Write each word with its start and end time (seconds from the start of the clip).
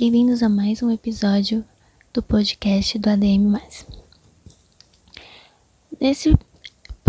Bem-vindos 0.00 0.42
a 0.42 0.48
mais 0.48 0.82
um 0.82 0.90
episódio 0.90 1.62
do 2.10 2.22
podcast 2.22 2.98
do 2.98 3.10
ADM. 3.10 3.60
Nesse, 6.00 6.34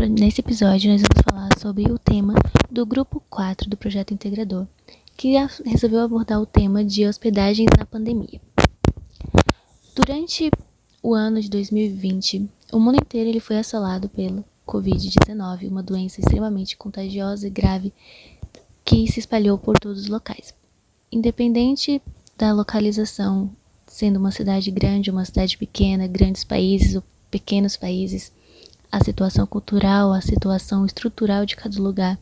nesse 0.09 0.41
episódio, 0.41 0.91
nós 0.91 1.01
vamos 1.01 1.23
falar 1.23 1.57
sobre 1.57 1.89
o 1.89 1.97
tema 1.97 2.34
do 2.70 2.85
grupo 2.85 3.23
4 3.30 3.70
do 3.70 3.77
projeto 3.77 4.13
integrador, 4.13 4.67
que 5.16 5.35
resolveu 5.66 6.02
abordar 6.02 6.41
o 6.41 6.45
tema 6.45 6.84
de 6.84 7.07
hospedagens 7.07 7.70
na 7.77 7.85
pandemia. 7.85 8.41
Durante 9.95 10.52
o 11.02 11.13
ano 11.13 11.39
de 11.39 11.49
2020, 11.49 12.49
o 12.73 12.77
mundo 12.77 12.98
inteiro 12.98 13.30
ele 13.30 13.39
foi 13.39 13.58
assolado 13.58 14.09
pelo 14.09 14.44
Covid-19, 14.67 15.70
uma 15.70 15.81
doença 15.81 16.20
extremamente 16.20 16.76
contagiosa 16.76 17.48
e 17.48 17.52
grave 17.52 17.94
que 18.84 19.09
se 19.09 19.21
espalhou 19.21 19.58
por 19.58 19.80
todos 19.80 20.02
os 20.02 20.08
locais. 20.09 20.53
Independente 21.09 22.02
da 22.41 22.52
localização, 22.52 23.52
sendo 23.86 24.18
uma 24.18 24.31
cidade 24.31 24.72
grande, 24.72 25.12
uma 25.12 25.23
cidade 25.23 25.55
pequena, 25.59 26.08
grandes 26.08 26.44
países 26.44 26.95
ou 26.95 27.04
pequenos 27.30 27.77
países, 27.77 28.32
a 28.91 29.04
situação 29.04 29.45
cultural, 29.45 30.12
a 30.12 30.22
situação 30.22 30.84
estrutural 30.84 31.46
de 31.46 31.55
cada 31.55 31.80
lugar, 31.80 32.18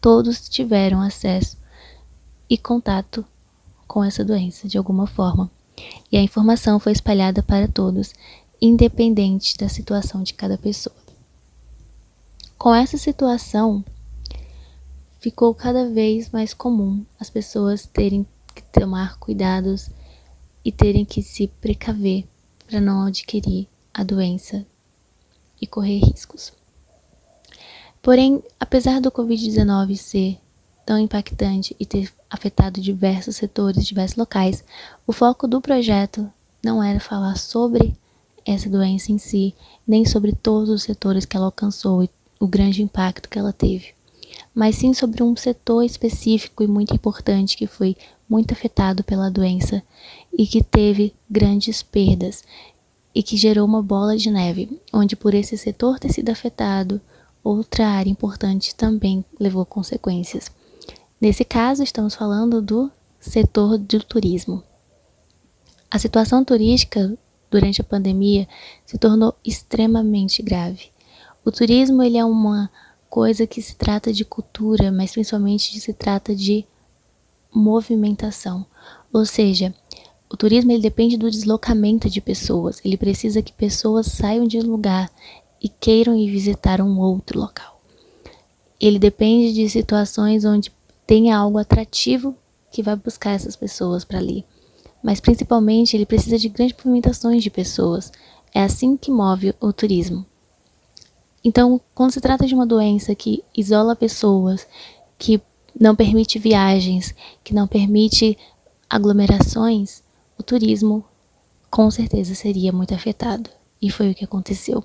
todos 0.00 0.48
tiveram 0.48 1.02
acesso 1.02 1.58
e 2.48 2.56
contato 2.56 3.22
com 3.86 4.02
essa 4.02 4.24
doença 4.24 4.66
de 4.66 4.78
alguma 4.78 5.06
forma. 5.06 5.50
E 6.10 6.16
a 6.16 6.22
informação 6.22 6.80
foi 6.80 6.92
espalhada 6.92 7.42
para 7.42 7.68
todos, 7.68 8.14
independente 8.58 9.54
da 9.58 9.68
situação 9.68 10.22
de 10.22 10.32
cada 10.32 10.56
pessoa. 10.56 10.96
Com 12.56 12.74
essa 12.74 12.96
situação, 12.96 13.84
ficou 15.20 15.54
cada 15.54 15.90
vez 15.90 16.30
mais 16.30 16.54
comum 16.54 17.04
as 17.20 17.28
pessoas 17.28 17.84
terem 17.84 18.26
que 18.56 18.62
tomar 18.80 19.18
cuidados 19.18 19.90
e 20.64 20.72
terem 20.72 21.04
que 21.04 21.22
se 21.22 21.46
precaver 21.46 22.26
para 22.66 22.80
não 22.80 23.06
adquirir 23.06 23.68
a 23.92 24.02
doença 24.02 24.66
e 25.60 25.66
correr 25.66 25.98
riscos. 25.98 26.52
Porém, 28.02 28.42
apesar 28.58 29.00
do 29.00 29.10
Covid-19 29.12 29.96
ser 29.96 30.38
tão 30.84 30.98
impactante 30.98 31.76
e 31.78 31.84
ter 31.84 32.12
afetado 32.30 32.80
diversos 32.80 33.36
setores, 33.36 33.86
diversos 33.86 34.16
locais, 34.16 34.64
o 35.06 35.12
foco 35.12 35.46
do 35.46 35.60
projeto 35.60 36.30
não 36.64 36.82
era 36.82 37.00
falar 37.00 37.36
sobre 37.36 37.94
essa 38.44 38.70
doença 38.70 39.10
em 39.10 39.18
si, 39.18 39.54
nem 39.86 40.04
sobre 40.04 40.32
todos 40.32 40.70
os 40.70 40.82
setores 40.82 41.24
que 41.24 41.36
ela 41.36 41.46
alcançou 41.46 42.04
e 42.04 42.10
o 42.38 42.46
grande 42.46 42.82
impacto 42.82 43.28
que 43.28 43.38
ela 43.38 43.52
teve 43.52 43.95
mas 44.54 44.76
sim 44.76 44.94
sobre 44.94 45.22
um 45.22 45.36
setor 45.36 45.82
específico 45.82 46.62
e 46.62 46.66
muito 46.66 46.94
importante 46.94 47.56
que 47.56 47.66
foi 47.66 47.96
muito 48.28 48.52
afetado 48.52 49.04
pela 49.04 49.30
doença 49.30 49.82
e 50.36 50.46
que 50.46 50.62
teve 50.62 51.14
grandes 51.28 51.82
perdas 51.82 52.44
e 53.14 53.22
que 53.22 53.36
gerou 53.36 53.64
uma 53.64 53.82
bola 53.82 54.16
de 54.16 54.30
neve, 54.30 54.80
onde 54.92 55.16
por 55.16 55.34
esse 55.34 55.56
setor 55.56 55.98
ter 55.98 56.12
sido 56.12 56.28
afetado, 56.28 57.00
outra 57.42 57.86
área 57.86 58.10
importante 58.10 58.74
também 58.74 59.24
levou 59.40 59.64
consequências. 59.64 60.50
Nesse 61.20 61.44
caso, 61.44 61.82
estamos 61.82 62.14
falando 62.14 62.60
do 62.60 62.90
setor 63.18 63.78
do 63.78 64.02
turismo. 64.02 64.62
A 65.90 65.98
situação 65.98 66.44
turística 66.44 67.16
durante 67.50 67.80
a 67.80 67.84
pandemia 67.84 68.46
se 68.84 68.98
tornou 68.98 69.34
extremamente 69.44 70.42
grave. 70.42 70.90
O 71.44 71.50
turismo 71.50 72.02
ele 72.02 72.18
é 72.18 72.24
uma 72.24 72.70
coisa 73.08 73.46
que 73.46 73.62
se 73.62 73.76
trata 73.76 74.12
de 74.12 74.24
cultura, 74.24 74.90
mas 74.92 75.12
principalmente 75.12 75.78
se 75.80 75.92
trata 75.92 76.34
de 76.34 76.64
movimentação. 77.52 78.66
Ou 79.12 79.24
seja, 79.24 79.74
o 80.30 80.36
turismo 80.36 80.72
ele 80.72 80.82
depende 80.82 81.16
do 81.16 81.30
deslocamento 81.30 82.10
de 82.10 82.20
pessoas. 82.20 82.80
Ele 82.84 82.96
precisa 82.96 83.40
que 83.40 83.52
pessoas 83.52 84.06
saiam 84.06 84.46
de 84.46 84.58
um 84.58 84.70
lugar 84.70 85.10
e 85.62 85.68
queiram 85.68 86.16
ir 86.16 86.30
visitar 86.30 86.80
um 86.80 86.98
outro 86.98 87.38
local. 87.38 87.80
Ele 88.80 88.98
depende 88.98 89.54
de 89.54 89.68
situações 89.70 90.44
onde 90.44 90.72
tenha 91.06 91.36
algo 91.36 91.58
atrativo 91.58 92.36
que 92.70 92.82
vai 92.82 92.96
buscar 92.96 93.30
essas 93.30 93.56
pessoas 93.56 94.04
para 94.04 94.18
ali. 94.18 94.44
Mas 95.02 95.20
principalmente 95.20 95.96
ele 95.96 96.04
precisa 96.04 96.38
de 96.38 96.48
grandes 96.48 96.76
movimentações 96.76 97.42
de 97.42 97.48
pessoas. 97.48 98.12
É 98.52 98.62
assim 98.62 98.96
que 98.96 99.10
move 99.10 99.54
o 99.60 99.72
turismo. 99.72 100.26
Então, 101.46 101.80
quando 101.94 102.10
se 102.10 102.20
trata 102.20 102.44
de 102.44 102.56
uma 102.56 102.66
doença 102.66 103.14
que 103.14 103.44
isola 103.56 103.94
pessoas, 103.94 104.66
que 105.16 105.40
não 105.78 105.94
permite 105.94 106.40
viagens, 106.40 107.14
que 107.44 107.54
não 107.54 107.68
permite 107.68 108.36
aglomerações, 108.90 110.02
o 110.36 110.42
turismo 110.42 111.04
com 111.70 111.88
certeza 111.88 112.34
seria 112.34 112.72
muito 112.72 112.92
afetado. 112.92 113.48
E 113.80 113.88
foi 113.92 114.10
o 114.10 114.14
que 114.16 114.24
aconteceu. 114.24 114.82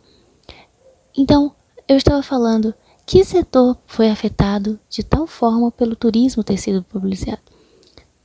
Então, 1.17 1.55
eu 1.87 1.97
estava 1.97 2.21
falando 2.21 2.75
que 3.07 3.25
setor 3.25 3.75
foi 3.87 4.11
afetado 4.11 4.79
de 4.87 5.01
tal 5.01 5.25
forma 5.25 5.71
pelo 5.71 5.95
turismo 5.95 6.43
ter 6.43 6.57
sido 6.57 6.83
publicado. 6.83 7.41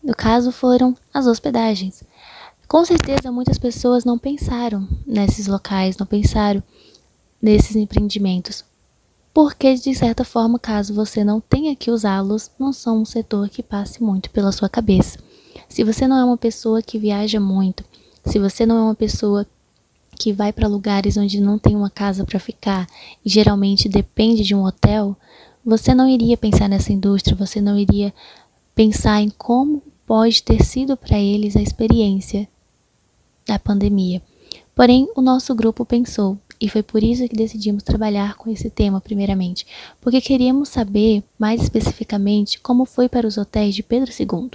No 0.04 0.14
caso, 0.14 0.52
foram 0.52 0.94
as 1.10 1.26
hospedagens. 1.26 2.04
Com 2.68 2.84
certeza, 2.84 3.32
muitas 3.32 3.56
pessoas 3.56 4.04
não 4.04 4.18
pensaram 4.18 4.86
nesses 5.06 5.46
locais, 5.46 5.96
não 5.96 6.06
pensaram 6.06 6.62
nesses 7.40 7.76
empreendimentos, 7.76 8.64
porque 9.32 9.74
de 9.74 9.94
certa 9.94 10.24
forma, 10.24 10.58
caso 10.58 10.94
você 10.94 11.22
não 11.22 11.40
tenha 11.40 11.76
que 11.76 11.90
usá-los, 11.90 12.50
não 12.58 12.72
são 12.72 13.02
um 13.02 13.04
setor 13.04 13.48
que 13.48 13.62
passe 13.62 14.02
muito 14.02 14.30
pela 14.30 14.50
sua 14.50 14.68
cabeça. 14.68 15.18
Se 15.68 15.84
você 15.84 16.08
não 16.08 16.16
é 16.16 16.24
uma 16.24 16.38
pessoa 16.38 16.80
que 16.80 16.98
viaja 16.98 17.38
muito, 17.38 17.84
se 18.24 18.38
você 18.38 18.64
não 18.64 18.76
é 18.78 18.82
uma 18.82 18.94
pessoa 18.94 19.46
que 20.18 20.32
vai 20.32 20.52
para 20.52 20.66
lugares 20.66 21.16
onde 21.16 21.40
não 21.40 21.58
tem 21.58 21.76
uma 21.76 21.90
casa 21.90 22.24
para 22.24 22.40
ficar 22.40 22.86
e 23.24 23.28
geralmente 23.28 23.88
depende 23.88 24.42
de 24.42 24.54
um 24.54 24.64
hotel, 24.64 25.14
você 25.64 25.94
não 25.94 26.08
iria 26.08 26.36
pensar 26.36 26.68
nessa 26.68 26.92
indústria, 26.92 27.36
você 27.36 27.60
não 27.60 27.78
iria 27.78 28.14
pensar 28.74 29.20
em 29.20 29.28
como 29.28 29.82
pode 30.06 30.42
ter 30.42 30.64
sido 30.64 30.96
para 30.96 31.18
eles 31.18 31.56
a 31.56 31.62
experiência 31.62 32.48
da 33.46 33.58
pandemia. 33.58 34.22
Porém, 34.74 35.08
o 35.14 35.20
nosso 35.20 35.54
grupo 35.54 35.84
pensou 35.84 36.38
e 36.60 36.68
foi 36.68 36.82
por 36.82 37.02
isso 37.02 37.28
que 37.28 37.36
decidimos 37.36 37.82
trabalhar 37.82 38.36
com 38.36 38.50
esse 38.50 38.70
tema 38.70 39.00
primeiramente, 39.00 39.66
porque 40.00 40.20
queríamos 40.20 40.68
saber 40.68 41.22
mais 41.38 41.62
especificamente 41.62 42.58
como 42.60 42.84
foi 42.84 43.08
para 43.08 43.26
os 43.26 43.36
hotéis 43.36 43.74
de 43.74 43.82
Pedro 43.82 44.10
II. 44.10 44.50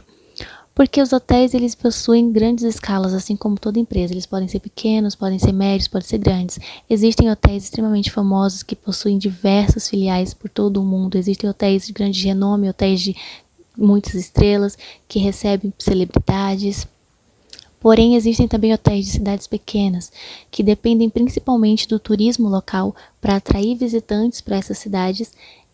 Porque 0.74 1.02
os 1.02 1.12
hotéis 1.12 1.54
eles 1.54 1.76
possuem 1.76 2.32
grandes 2.32 2.64
escalas, 2.64 3.14
assim 3.14 3.36
como 3.36 3.60
toda 3.60 3.78
empresa. 3.78 4.14
Eles 4.14 4.26
podem 4.26 4.48
ser 4.48 4.60
pequenos, 4.60 5.16
podem 5.16 5.38
ser 5.38 5.52
médios, 5.52 5.90
podem 5.90 6.08
ser 6.08 6.18
grandes. 6.18 6.60
Existem 6.90 7.30
hotéis 7.30 7.66
extremamente 7.66 8.10
famosos 8.10 8.64
que 8.64 8.76
possuem 8.76 9.18
diversas 9.18 9.90
filiais 9.90 10.34
por 10.34 10.50
todo 10.50 10.82
o 10.82 10.86
mundo. 10.86 11.18
Existem 11.18 11.50
hotéis 11.50 11.86
de 11.86 11.92
grande 11.92 12.26
renome, 12.26 12.70
hotéis 12.70 13.02
de 13.02 13.16
muitas 13.78 14.16
estrelas 14.16 14.78
que 15.08 15.20
recebem 15.20 15.74
celebridades. 15.78 16.88
Porém, 17.82 18.16
existem 18.16 18.48
também 18.48 18.72
hotéis 18.72 19.08
de 19.08 19.12
cidades 19.14 19.48
pequenas, 19.48 20.12
que 20.52 20.62
dependem 20.62 21.10
principalmente 21.10 21.88
do 21.88 21.98
turismo 21.98 22.48
local 22.48 22.96
para 23.20 23.38
atrair 23.38 23.76
visitantes 23.76 24.40
para 24.40 24.56
essas 24.56 24.78
cidades 24.78 25.34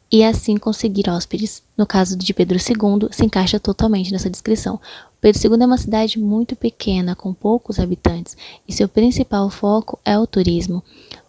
e 0.09 0.23
assim 0.23 0.55
conseguir 0.55 1.09
hóspedes. 1.09 1.61
No 1.77 1.85
caso 1.85 2.15
de 2.15 2.33
Pedro 2.33 2.57
II, 2.57 3.09
se 3.11 3.25
encaixa 3.25 3.59
totalmente 3.59 4.11
nessa 4.11 4.29
descrição. 4.29 4.79
Pedro 5.19 5.55
II 5.55 5.61
é 5.61 5.65
uma 5.65 5.77
cidade 5.77 6.17
muito 6.17 6.55
pequena, 6.55 7.13
com 7.13 7.33
poucos 7.33 7.77
habitantes, 7.77 8.37
e 8.65 8.71
seu 8.71 8.87
principal 8.87 9.49
foco 9.49 9.99
é 10.05 10.17
o 10.17 10.25
turismo. 10.25 10.81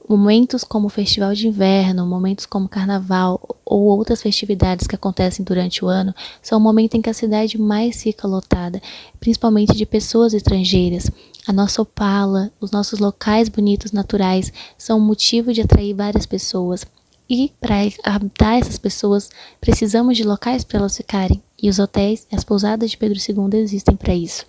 Momentos 0.08 0.64
como 0.64 0.86
o 0.86 0.90
Festival 0.90 1.34
de 1.34 1.48
Inverno, 1.48 2.06
momentos 2.06 2.46
como 2.46 2.66
Carnaval 2.66 3.38
ou 3.62 3.82
outras 3.82 4.22
festividades 4.22 4.86
que 4.86 4.94
acontecem 4.94 5.44
durante 5.44 5.84
o 5.84 5.88
ano 5.88 6.14
são 6.40 6.56
o 6.56 6.60
momento 6.62 6.94
em 6.94 7.02
que 7.02 7.10
a 7.10 7.14
cidade 7.14 7.60
mais 7.60 8.02
fica 8.02 8.26
lotada, 8.26 8.80
principalmente 9.20 9.76
de 9.76 9.84
pessoas 9.84 10.32
estrangeiras. 10.32 11.10
A 11.46 11.52
nossa 11.52 11.82
opala, 11.82 12.50
os 12.58 12.70
nossos 12.70 13.00
locais 13.00 13.50
bonitos 13.50 13.92
naturais 13.92 14.50
são 14.78 14.98
motivo 14.98 15.52
de 15.52 15.60
atrair 15.60 15.92
várias 15.92 16.24
pessoas. 16.24 16.86
E 17.28 17.52
para 17.60 17.74
habitar 18.02 18.56
essas 18.58 18.78
pessoas, 18.78 19.28
precisamos 19.60 20.16
de 20.16 20.24
locais 20.24 20.64
para 20.64 20.78
elas 20.78 20.96
ficarem. 20.96 21.42
E 21.62 21.68
os 21.68 21.78
hotéis 21.78 22.26
e 22.32 22.34
as 22.34 22.44
pousadas 22.44 22.90
de 22.90 22.96
Pedro 22.96 23.18
II 23.18 23.60
existem 23.60 23.94
para 23.94 24.14
isso. 24.14 24.46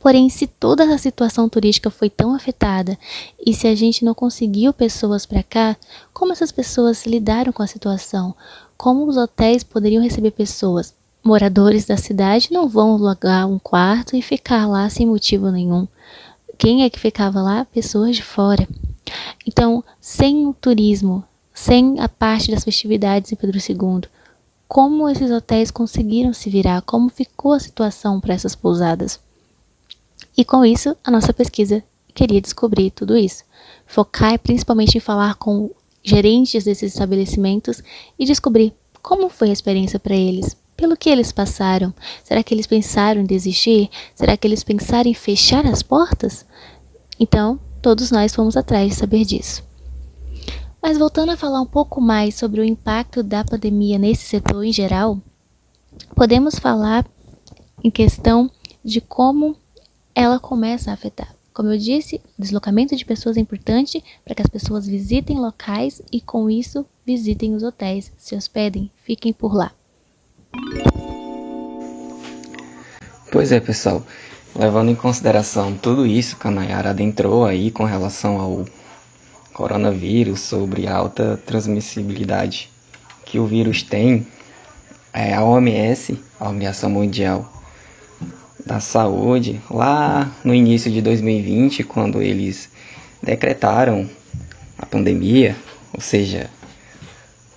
Porém, 0.00 0.28
se 0.28 0.46
toda 0.46 0.84
a 0.84 0.98
situação 0.98 1.48
turística 1.48 1.90
foi 1.90 2.08
tão 2.08 2.34
afetada 2.34 2.98
e 3.44 3.52
se 3.52 3.66
a 3.66 3.74
gente 3.74 4.04
não 4.04 4.14
conseguiu 4.14 4.72
pessoas 4.72 5.26
para 5.26 5.42
cá, 5.42 5.76
como 6.12 6.32
essas 6.32 6.52
pessoas 6.52 7.06
lidaram 7.06 7.52
com 7.52 7.62
a 7.62 7.66
situação? 7.66 8.34
Como 8.76 9.06
os 9.06 9.16
hotéis 9.16 9.62
poderiam 9.62 10.02
receber 10.02 10.30
pessoas? 10.30 10.94
Moradores 11.24 11.86
da 11.86 11.96
cidade 11.96 12.52
não 12.52 12.68
vão 12.68 12.92
alugar 12.92 13.48
um 13.48 13.58
quarto 13.58 14.14
e 14.14 14.22
ficar 14.22 14.66
lá 14.66 14.88
sem 14.88 15.06
motivo 15.06 15.50
nenhum. 15.50 15.88
Quem 16.56 16.84
é 16.84 16.90
que 16.90 17.00
ficava 17.00 17.42
lá? 17.42 17.64
Pessoas 17.64 18.16
de 18.16 18.22
fora. 18.22 18.68
Então, 19.46 19.82
sem 20.00 20.46
o 20.46 20.54
turismo, 20.54 21.24
sem 21.52 21.98
a 21.98 22.08
parte 22.08 22.50
das 22.50 22.64
festividades 22.64 23.32
em 23.32 23.36
Pedro 23.36 23.58
II, 23.58 24.08
como 24.68 25.08
esses 25.08 25.30
hotéis 25.30 25.70
conseguiram 25.70 26.32
se 26.32 26.50
virar? 26.50 26.82
Como 26.82 27.08
ficou 27.08 27.52
a 27.52 27.60
situação 27.60 28.20
para 28.20 28.34
essas 28.34 28.54
pousadas? 28.54 29.20
E 30.36 30.44
com 30.44 30.64
isso, 30.64 30.94
a 31.02 31.10
nossa 31.10 31.32
pesquisa 31.32 31.82
queria 32.14 32.40
descobrir 32.40 32.90
tudo 32.90 33.16
isso. 33.16 33.44
Focar 33.86 34.38
principalmente 34.38 34.98
em 34.98 35.00
falar 35.00 35.36
com 35.36 35.70
gerentes 36.02 36.64
desses 36.64 36.92
estabelecimentos 36.92 37.82
e 38.18 38.24
descobrir 38.24 38.74
como 39.02 39.28
foi 39.28 39.50
a 39.50 39.52
experiência 39.52 39.98
para 39.98 40.14
eles, 40.14 40.56
pelo 40.76 40.96
que 40.96 41.08
eles 41.08 41.32
passaram. 41.32 41.94
Será 42.22 42.42
que 42.42 42.52
eles 42.52 42.66
pensaram 42.66 43.20
em 43.20 43.26
desistir? 43.26 43.88
Será 44.14 44.36
que 44.36 44.46
eles 44.46 44.62
pensaram 44.62 45.08
em 45.08 45.14
fechar 45.14 45.64
as 45.66 45.82
portas? 45.82 46.44
Então, 47.18 47.58
todos 47.80 48.10
nós 48.10 48.34
fomos 48.34 48.56
atrás 48.56 48.90
de 48.90 48.96
saber 48.96 49.24
disso. 49.24 49.64
Mas 50.82 50.98
voltando 50.98 51.32
a 51.32 51.36
falar 51.36 51.60
um 51.60 51.66
pouco 51.66 52.00
mais 52.00 52.34
sobre 52.34 52.60
o 52.60 52.64
impacto 52.64 53.22
da 53.22 53.42
pandemia 53.42 53.98
nesse 53.98 54.24
setor 54.26 54.64
em 54.64 54.72
geral, 54.72 55.18
podemos 56.14 56.56
falar 56.56 57.06
em 57.82 57.90
questão 57.90 58.50
de 58.84 59.00
como 59.00 59.56
ela 60.16 60.40
começa 60.40 60.90
a 60.90 60.94
afetar. 60.94 61.28
Como 61.52 61.70
eu 61.70 61.76
disse, 61.76 62.22
deslocamento 62.38 62.96
de 62.96 63.04
pessoas 63.04 63.36
é 63.36 63.40
importante 63.40 64.02
para 64.24 64.34
que 64.34 64.40
as 64.40 64.48
pessoas 64.48 64.86
visitem 64.86 65.38
locais 65.38 66.00
e, 66.10 66.22
com 66.22 66.48
isso, 66.48 66.86
visitem 67.04 67.54
os 67.54 67.62
hotéis, 67.62 68.10
se 68.16 68.34
hospedem, 68.34 68.90
fiquem 69.04 69.34
por 69.34 69.54
lá. 69.54 69.72
Pois 73.30 73.52
é, 73.52 73.60
pessoal. 73.60 74.02
Levando 74.54 74.90
em 74.90 74.94
consideração 74.94 75.76
tudo 75.76 76.06
isso 76.06 76.38
que 76.38 76.48
a 76.48 76.50
Nayara 76.50 76.90
adentrou 76.90 77.44
aí 77.44 77.70
com 77.70 77.84
relação 77.84 78.40
ao 78.40 78.64
coronavírus, 79.52 80.40
sobre 80.40 80.86
a 80.86 80.96
alta 80.96 81.36
transmissibilidade 81.44 82.70
que 83.26 83.38
o 83.38 83.46
vírus 83.46 83.82
tem, 83.82 84.26
é, 85.12 85.34
a 85.34 85.44
OMS, 85.44 86.18
a 86.40 86.46
Organização 86.46 86.88
Mundial 86.88 87.52
da 88.64 88.80
Saúde, 88.80 89.60
lá 89.70 90.30
no 90.44 90.54
início 90.54 90.90
de 90.90 91.00
2020, 91.02 91.84
quando 91.84 92.22
eles 92.22 92.68
decretaram 93.22 94.08
a 94.78 94.86
pandemia, 94.86 95.56
ou 95.92 96.00
seja, 96.00 96.50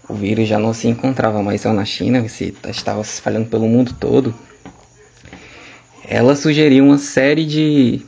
o 0.08 0.14
vírus 0.14 0.48
já 0.48 0.58
não 0.58 0.74
se 0.74 0.88
encontrava 0.88 1.42
mais 1.42 1.62
só 1.62 1.72
na 1.72 1.86
China, 1.86 2.28
se 2.28 2.54
estava 2.68 3.04
se 3.04 3.14
espalhando 3.14 3.48
pelo 3.48 3.68
mundo 3.68 3.94
todo, 4.00 4.34
ela 6.08 6.36
sugeriu 6.36 6.86
uma 6.86 6.98
série 6.98 7.46
de, 7.46 8.02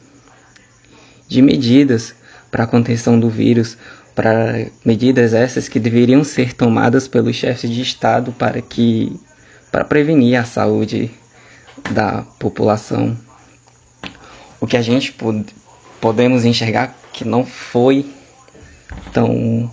de 1.27 1.41
medidas 1.41 2.15
para 2.49 2.63
a 2.63 2.67
contenção 2.67 3.19
do 3.19 3.29
vírus, 3.29 3.77
para 4.15 4.67
medidas 4.83 5.33
essas 5.33 5.69
que 5.69 5.79
deveriam 5.79 6.23
ser 6.23 6.53
tomadas 6.53 7.07
pelos 7.07 7.35
chefes 7.35 7.69
de 7.69 7.81
Estado 7.81 8.31
para 8.33 8.61
que 8.61 9.17
para 9.71 9.85
prevenir 9.85 10.35
a 10.35 10.43
saúde 10.43 11.09
da 11.89 12.23
população. 12.37 13.17
O 14.59 14.67
que 14.67 14.77
a 14.77 14.81
gente 14.81 15.11
pod 15.13 15.45
podemos 15.99 16.45
enxergar 16.45 16.95
que 17.13 17.25
não 17.25 17.45
foi 17.45 18.11
tão 19.13 19.71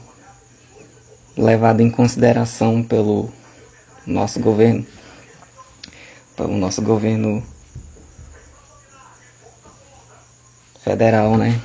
levado 1.36 1.80
em 1.80 1.90
consideração 1.90 2.82
pelo 2.82 3.32
nosso 4.06 4.40
governo, 4.40 4.86
pelo 6.36 6.56
nosso 6.56 6.82
governo 6.82 7.42
federal, 10.82 11.36
né? 11.36 11.60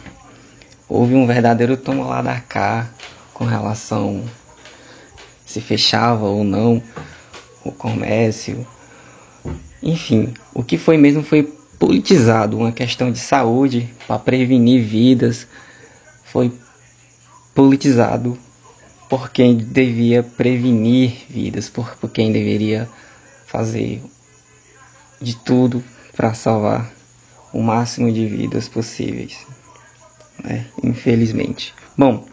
houve 0.88 1.16
um 1.16 1.25
verdadeiro 1.25 1.75
toma 1.75 2.06
lá 2.06 2.22
da 2.22 2.39
cá 2.39 2.89
com 3.34 3.46
relação 3.46 4.24
se 5.46 5.62
fechava 5.62 6.25
ou 6.25 6.44
não 6.44 6.81
o 7.63 7.72
comércio. 7.72 8.66
Enfim, 9.84 10.34
o 10.54 10.64
que 10.64 10.78
foi 10.78 10.98
mesmo 10.98 11.22
foi 11.22 11.44
politizado, 11.78 12.58
uma 12.58 12.72
questão 12.72 13.12
de 13.12 13.20
saúde 13.20 13.94
para 14.08 14.18
prevenir 14.18 14.82
vidas 14.84 15.46
foi 16.24 16.52
politizado 17.54 18.38
por 19.10 19.30
quem 19.30 19.58
devia 19.58 20.24
prevenir 20.24 21.26
vidas, 21.30 21.70
por, 21.70 21.96
por 21.98 22.10
quem 22.10 22.32
deveria 22.32 22.90
fazer 23.46 24.02
de 25.22 25.36
tudo 25.36 25.84
para 26.16 26.34
salvar 26.34 26.92
o 27.52 27.62
máximo 27.62 28.12
de 28.12 28.26
vidas 28.26 28.68
possíveis 28.68 29.38
né? 30.44 30.66
infelizmente. 30.84 31.74
Bom, 31.98 32.26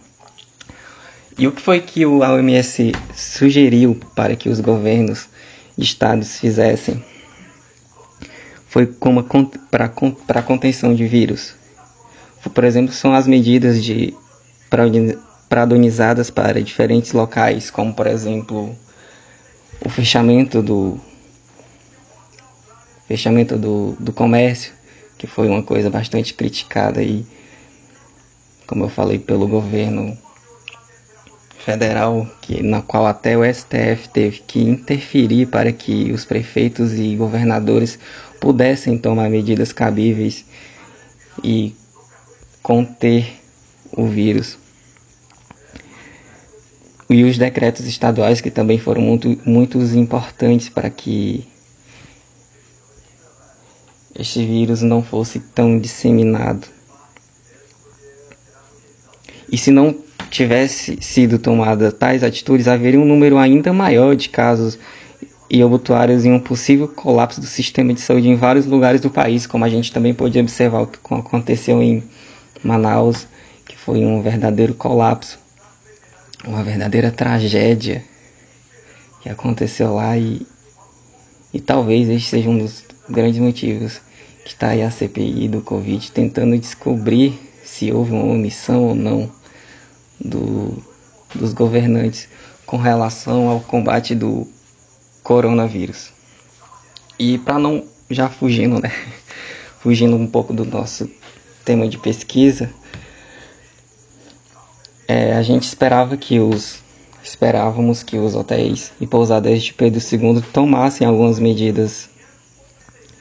e 1.39 1.47
o 1.47 1.53
que 1.53 1.61
foi 1.61 1.81
que 1.81 2.05
o 2.05 2.21
OMS 2.21 2.93
sugeriu 3.15 3.99
para 4.15 4.37
que 4.37 4.49
os 4.49 4.61
governos 4.61 5.29
e 5.77 5.83
estados 5.83 6.39
fizessem? 6.39 7.03
Foi 8.71 8.87
como 8.87 9.23
para 9.71 10.43
contenção 10.43 10.95
de 10.95 11.07
vírus. 11.07 11.55
Por 12.55 12.65
exemplo, 12.65 12.93
são 12.93 13.13
as 13.13 13.27
medidas 13.27 13.83
de 13.83 14.15
padronizadas 15.49 16.31
para 16.31 16.63
diferentes 16.63 17.13
locais, 17.13 17.69
como 17.69 17.93
por 17.93 18.07
exemplo 18.07 18.75
o 19.85 19.89
fechamento 19.89 20.63
do 20.63 20.99
fechamento 23.09 23.59
do, 23.59 23.97
do 23.99 24.13
comércio, 24.13 24.73
que 25.19 25.27
foi 25.27 25.49
uma 25.49 25.65
coisa 25.65 25.91
bastante 25.91 26.33
criticada 26.33 27.03
e 27.03 27.27
como 28.69 28.85
eu 28.85 28.89
falei, 28.89 29.19
pelo 29.19 29.49
governo 29.49 30.17
federal, 31.59 32.25
que, 32.41 32.63
na 32.63 32.81
qual 32.81 33.05
até 33.05 33.37
o 33.37 33.43
STF 33.45 34.09
teve 34.13 34.39
que 34.47 34.61
interferir 34.61 35.47
para 35.47 35.73
que 35.73 36.13
os 36.13 36.25
prefeitos 36.25 36.93
e 36.95 37.17
governadores 37.17 37.99
pudessem 38.41 38.97
tomar 38.97 39.29
medidas 39.29 39.73
cabíveis 39.73 40.45
e 41.45 41.75
conter 42.63 43.41
o 43.93 44.07
vírus. 44.07 44.59
E 47.09 47.25
os 47.25 47.37
decretos 47.37 47.87
estaduais 47.87 48.41
que 48.41 48.51
também 48.51 48.79
foram 48.79 49.03
muito, 49.03 49.39
muito 49.45 49.79
importantes 49.79 50.69
para 50.69 50.89
que 50.89 51.47
este 54.19 54.45
vírus 54.47 54.81
não 54.81 55.03
fosse 55.03 55.41
tão 55.41 55.79
disseminado. 55.79 56.69
E 59.51 59.59
se 59.59 59.71
não 59.71 59.97
tivesse 60.31 60.99
sido 61.01 61.39
tomada 61.39 61.91
tais 61.91 62.23
atitudes, 62.23 62.69
haveria 62.69 63.01
um 63.01 63.05
número 63.05 63.37
ainda 63.37 63.73
maior 63.73 64.15
de 64.15 64.29
casos 64.29 64.79
e 65.51 65.65
obituários 65.65 66.25
em 66.25 66.33
um 66.33 66.39
possível 66.39 66.87
colapso 66.87 67.41
do 67.41 67.47
sistema 67.47 67.93
de 67.93 68.01
saúde 68.01 68.29
em 68.29 68.37
vários 68.37 68.67
lugares 68.67 69.01
do 69.01 69.11
país, 69.11 69.49
como 69.49 69.65
a 69.65 69.69
gente 69.69 69.93
também 69.93 70.15
pôde 70.15 70.39
observar 70.39 70.83
o 70.83 70.87
que 70.87 70.99
aconteceu 71.13 71.83
em 71.83 72.05
Manaus, 72.63 73.27
que 73.67 73.77
foi 73.77 74.05
um 74.05 74.23
verdadeiro 74.23 74.75
colapso, 74.75 75.41
uma 76.47 76.63
verdadeira 76.63 77.11
tragédia 77.11 78.05
que 79.21 79.29
aconteceu 79.29 79.95
lá 79.95 80.17
e, 80.17 80.47
e 81.53 81.61
talvez 81.61 82.09
este 82.09 82.31
seja 82.31 82.49
um 82.49 82.59
dos 82.59 82.85
grandes 83.09 83.41
motivos 83.41 84.01
que 84.45 84.51
está 84.51 84.69
aí 84.69 84.83
a 84.83 84.91
CPI 84.91 85.49
do 85.49 85.63
Covid 85.63 86.13
tentando 86.13 86.57
descobrir 86.57 87.39
se 87.65 87.93
houve 87.93 88.13
uma 88.13 88.25
omissão 88.25 88.85
ou 88.85 88.95
não 88.95 89.31
do, 90.19 90.83
dos 91.35 91.53
governantes 91.53 92.29
com 92.65 92.77
relação 92.77 93.49
ao 93.49 93.61
combate 93.61 94.15
do 94.15 94.47
coronavírus. 95.23 96.13
E 97.19 97.39
para 97.39 97.59
não 97.59 97.85
já 98.09 98.29
fugindo, 98.29 98.81
né? 98.81 98.91
Fugindo 99.81 100.15
um 100.15 100.27
pouco 100.27 100.53
do 100.53 100.65
nosso 100.65 101.11
tema 101.65 101.89
de 101.89 101.97
pesquisa, 101.97 102.71
é, 105.09 105.33
a 105.33 105.43
gente 105.43 105.63
esperava 105.63 106.17
que 106.17 106.39
os 106.39 106.81
esperávamos 107.23 108.03
que 108.03 108.17
os 108.17 108.35
hotéis 108.35 108.93
e 109.01 109.07
pousadas 109.07 109.63
de 109.63 109.75
Pedro 109.75 110.01
II 110.01 110.43
tomassem 110.53 111.07
algumas 111.07 111.39
medidas 111.39 112.09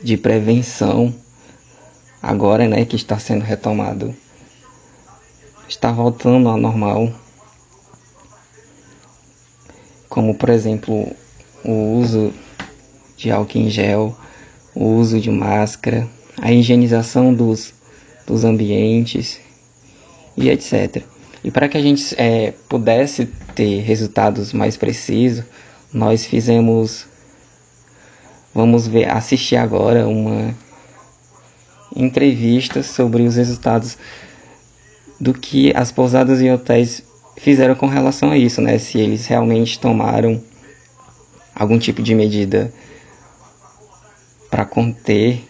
de 0.01 0.17
prevenção 0.17 1.13
agora, 2.21 2.67
né, 2.67 2.85
que 2.85 2.95
está 2.95 3.19
sendo 3.19 3.43
retomado 3.43 4.15
está 5.69 5.91
voltando 5.91 6.49
ao 6.49 6.57
normal, 6.57 7.13
como 10.09 10.33
por 10.33 10.49
exemplo 10.49 11.15
o 11.63 11.99
uso 11.99 12.33
de 13.17 13.31
álcool 13.31 13.59
em 13.59 13.69
gel, 13.69 14.15
o 14.73 14.85
uso 14.85 15.19
de 15.19 15.29
máscara, 15.29 16.07
a 16.41 16.51
higienização 16.51 17.33
dos, 17.33 17.73
dos 18.25 18.45
ambientes 18.45 19.39
e 20.37 20.49
etc. 20.49 21.03
E 21.43 21.51
para 21.51 21.67
que 21.67 21.77
a 21.77 21.81
gente 21.81 22.15
é, 22.17 22.53
pudesse 22.67 23.25
ter 23.55 23.81
resultados 23.81 24.53
mais 24.53 24.77
precisos, 24.77 25.43
nós 25.93 26.25
fizemos, 26.25 27.05
vamos 28.53 28.87
ver, 28.87 29.09
assistir 29.09 29.55
agora 29.55 30.07
uma 30.07 30.55
entrevista 31.95 32.83
sobre 32.83 33.23
os 33.23 33.35
resultados 33.35 33.97
do 35.19 35.33
que 35.33 35.73
as 35.75 35.91
pousadas 35.91 36.41
e 36.41 36.49
hotéis 36.49 37.03
fizeram 37.37 37.75
com 37.75 37.87
relação 37.87 38.31
a 38.31 38.37
isso, 38.37 38.61
né? 38.61 38.77
Se 38.77 38.97
eles 38.97 39.25
realmente 39.27 39.79
tomaram 39.79 40.41
algum 41.59 41.77
tipo 41.77 42.01
de 42.01 42.15
medida 42.15 42.73
para 44.49 44.65
conter 44.65 45.45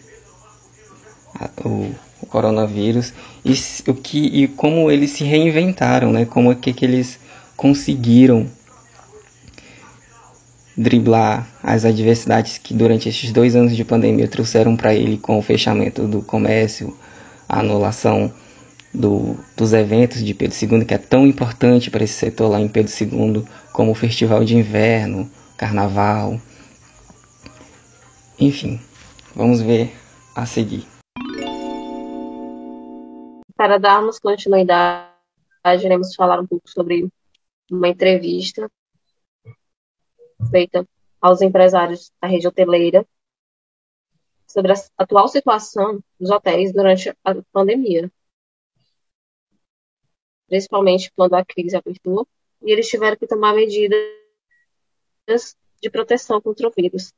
o, 1.63 1.91
coronavírus 2.27 3.13
e, 3.45 3.53
o 3.89 3.93
que, 3.93 4.19
e 4.19 4.47
como 4.47 4.91
eles 4.91 5.11
se 5.11 5.23
reinventaram, 5.23 6.11
né? 6.11 6.25
Como 6.25 6.51
é 6.51 6.55
que, 6.55 6.73
que 6.73 6.85
eles 6.85 7.19
conseguiram 7.55 8.47
driblar 10.77 11.47
as 11.63 11.85
adversidades 11.85 12.57
que 12.57 12.73
durante 12.73 13.09
esses 13.09 13.31
dois 13.31 13.55
anos 13.55 13.75
de 13.75 13.83
pandemia 13.83 14.27
trouxeram 14.27 14.75
para 14.75 14.93
ele 14.93 15.17
com 15.17 15.37
o 15.37 15.41
fechamento 15.41 16.07
do 16.07 16.21
comércio, 16.21 16.95
a 17.47 17.59
anulação 17.59 18.31
do, 18.93 19.35
dos 19.57 19.73
eventos 19.73 20.23
de 20.23 20.33
Pedro 20.33 20.55
II, 20.59 20.85
que 20.85 20.93
é 20.93 20.97
tão 20.97 21.25
importante 21.25 21.89
para 21.89 22.03
esse 22.03 22.13
setor 22.13 22.49
lá 22.49 22.61
em 22.61 22.67
Pedro 22.67 22.91
II, 22.91 23.43
como 23.73 23.91
o 23.91 23.95
Festival 23.95 24.43
de 24.43 24.55
Inverno, 24.55 25.29
Carnaval. 25.59 26.39
Enfim, 28.39 28.79
vamos 29.35 29.61
ver 29.61 29.91
a 30.33 30.45
seguir. 30.45 30.87
Para 33.57 33.77
darmos 33.77 34.19
continuidade, 34.19 35.11
iremos 35.83 36.15
falar 36.15 36.39
um 36.39 36.47
pouco 36.47 36.69
sobre 36.69 37.09
uma 37.69 37.89
entrevista 37.89 38.71
feita 40.49 40.87
aos 41.19 41.41
empresários 41.41 42.09
da 42.21 42.29
rede 42.29 42.47
hoteleira 42.47 43.05
sobre 44.47 44.71
a 44.71 44.75
atual 44.97 45.27
situação 45.27 46.01
dos 46.17 46.29
hotéis 46.29 46.71
durante 46.71 47.09
a 47.09 47.35
pandemia, 47.51 48.09
principalmente 50.47 51.11
quando 51.13 51.33
a 51.33 51.43
crise 51.43 51.75
apertou 51.75 52.25
e 52.61 52.71
eles 52.71 52.87
tiveram 52.87 53.17
que 53.17 53.27
tomar 53.27 53.53
medidas 53.53 54.18
de 55.81 55.89
proteção 55.89 56.41
contra 56.41 56.67
o 56.67 56.71
vírus. 56.75 57.13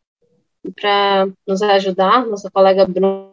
Para 0.79 1.27
nos 1.47 1.61
ajudar, 1.61 2.25
nossa 2.25 2.51
colega 2.51 2.85
Bruna 2.85 3.31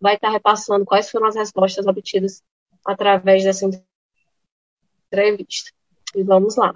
vai 0.00 0.14
estar 0.14 0.30
repassando 0.30 0.84
quais 0.84 1.10
foram 1.10 1.26
as 1.26 1.36
respostas 1.36 1.86
obtidas 1.86 2.42
através 2.84 3.44
dessa 3.44 3.66
entrevista. 5.10 5.70
E 6.14 6.22
vamos 6.22 6.56
lá. 6.56 6.74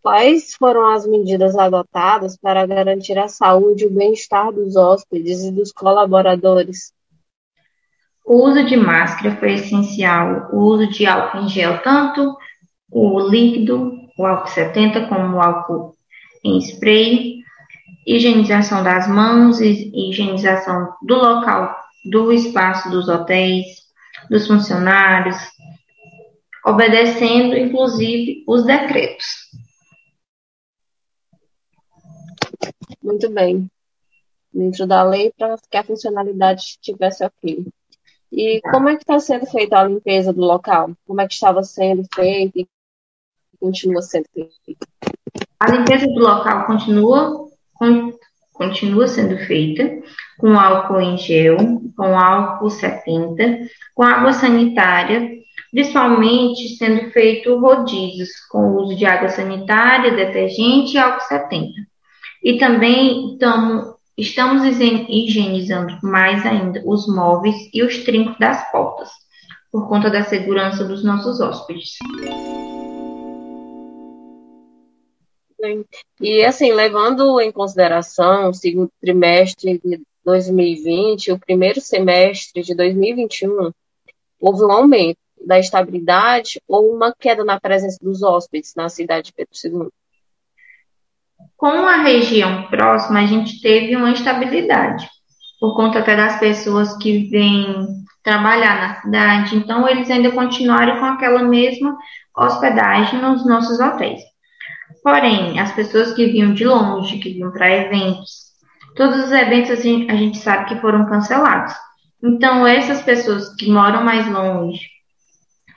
Quais 0.00 0.54
foram 0.54 0.88
as 0.90 1.06
medidas 1.06 1.56
adotadas 1.56 2.36
para 2.38 2.64
garantir 2.64 3.18
a 3.18 3.28
saúde 3.28 3.84
e 3.84 3.86
o 3.86 3.90
bem-estar 3.90 4.52
dos 4.52 4.76
hóspedes 4.76 5.42
e 5.42 5.50
dos 5.50 5.72
colaboradores? 5.72 6.94
O 8.24 8.46
uso 8.46 8.64
de 8.64 8.76
máscara 8.76 9.36
foi 9.36 9.54
essencial, 9.54 10.50
o 10.52 10.58
uso 10.58 10.86
de 10.86 11.06
álcool 11.06 11.40
em 11.40 11.48
gel, 11.48 11.82
tanto 11.82 12.36
o 12.90 13.20
líquido, 13.20 14.07
o 14.18 14.26
álcool 14.26 14.48
70, 14.48 15.06
como 15.06 15.36
o 15.36 15.40
álcool 15.40 15.96
em 16.44 16.58
spray, 16.58 17.38
higienização 18.04 18.82
das 18.82 19.08
mãos, 19.08 19.60
higienização 19.60 20.92
do 21.02 21.14
local, 21.14 21.74
do 22.04 22.32
espaço 22.32 22.90
dos 22.90 23.08
hotéis, 23.08 23.66
dos 24.28 24.46
funcionários, 24.46 25.36
obedecendo 26.66 27.56
inclusive 27.56 28.44
os 28.46 28.64
decretos. 28.64 29.26
Muito 33.02 33.30
bem. 33.30 33.70
Dentro 34.52 34.86
da 34.86 35.02
lei 35.04 35.32
para 35.38 35.56
que 35.70 35.76
a 35.76 35.84
funcionalidade 35.84 36.62
estivesse 36.62 37.24
ok. 37.24 37.66
E 38.32 38.60
como 38.62 38.88
é 38.88 38.96
que 38.96 39.02
está 39.02 39.18
sendo 39.20 39.46
feita 39.46 39.78
a 39.78 39.84
limpeza 39.84 40.32
do 40.32 40.40
local? 40.40 40.90
Como 41.06 41.20
é 41.20 41.26
que 41.26 41.34
estava 41.34 41.62
sendo 41.62 42.04
feita 42.14 42.58
e 42.58 42.66
continua 43.60 44.02
sendo 44.02 44.26
feita? 44.34 44.86
A 45.60 45.72
limpeza 45.72 46.06
do 46.06 46.20
local 46.20 46.66
continua, 46.66 47.48
continua 48.52 49.08
sendo 49.08 49.36
feita 49.38 50.02
com 50.38 50.58
álcool 50.58 51.00
em 51.00 51.18
gel, 51.18 51.56
com 51.96 52.18
álcool 52.18 52.70
70, 52.70 53.68
com 53.94 54.04
água 54.04 54.32
sanitária, 54.32 55.30
principalmente 55.70 56.76
sendo 56.76 57.10
feito 57.10 57.58
rodízios 57.58 58.30
com 58.50 58.76
uso 58.76 58.96
de 58.96 59.04
água 59.04 59.28
sanitária, 59.28 60.14
detergente 60.14 60.94
e 60.94 60.98
álcool 60.98 61.20
70. 61.26 61.72
E 62.42 62.56
também 62.58 63.36
tamo, 63.38 63.96
estamos 64.16 64.62
higienizando 64.80 65.98
mais 66.02 66.46
ainda 66.46 66.80
os 66.86 67.08
móveis 67.08 67.56
e 67.74 67.82
os 67.82 67.98
trincos 68.04 68.38
das 68.38 68.70
portas, 68.70 69.08
por 69.72 69.88
conta 69.88 70.08
da 70.08 70.22
segurança 70.22 70.84
dos 70.84 71.04
nossos 71.04 71.40
hóspedes. 71.40 71.98
E 76.20 76.44
assim, 76.44 76.72
levando 76.72 77.40
em 77.40 77.50
consideração 77.50 78.50
o 78.50 78.54
segundo 78.54 78.90
trimestre 79.00 79.80
de 79.84 80.00
2020, 80.24 81.32
o 81.32 81.38
primeiro 81.38 81.80
semestre 81.80 82.62
de 82.62 82.74
2021, 82.74 83.72
houve 84.40 84.64
um 84.64 84.70
aumento 84.70 85.18
da 85.44 85.58
estabilidade 85.58 86.60
ou 86.68 86.94
uma 86.94 87.14
queda 87.18 87.44
na 87.44 87.60
presença 87.60 87.98
dos 88.00 88.22
hóspedes 88.22 88.74
na 88.76 88.88
cidade 88.88 89.26
de 89.26 89.32
Pedro 89.32 89.52
II? 89.64 89.88
Com 91.56 91.66
a 91.66 92.02
região 92.02 92.68
próxima, 92.68 93.20
a 93.20 93.26
gente 93.26 93.60
teve 93.60 93.96
uma 93.96 94.12
estabilidade, 94.12 95.08
por 95.60 95.74
conta 95.74 96.00
até 96.00 96.16
das 96.16 96.38
pessoas 96.38 96.96
que 96.98 97.28
vêm 97.30 97.86
trabalhar 98.22 98.80
na 98.80 99.00
cidade, 99.00 99.56
então 99.56 99.88
eles 99.88 100.10
ainda 100.10 100.30
continuaram 100.32 100.98
com 100.98 101.06
aquela 101.06 101.42
mesma 101.42 101.96
hospedagem 102.36 103.20
nos 103.20 103.46
nossos 103.46 103.80
hotéis. 103.80 104.20
Porém, 105.02 105.58
as 105.58 105.72
pessoas 105.72 106.12
que 106.12 106.26
vinham 106.26 106.54
de 106.54 106.64
longe, 106.64 107.18
que 107.18 107.30
vinham 107.30 107.50
para 107.52 107.70
eventos, 107.70 108.48
todos 108.96 109.24
os 109.24 109.32
eventos 109.32 109.70
a 109.70 109.76
gente, 109.76 110.10
a 110.10 110.16
gente 110.16 110.38
sabe 110.38 110.68
que 110.68 110.80
foram 110.80 111.06
cancelados. 111.06 111.74
Então, 112.22 112.66
essas 112.66 113.00
pessoas 113.02 113.54
que 113.54 113.70
moram 113.70 114.02
mais 114.02 114.26
longe, 114.30 114.80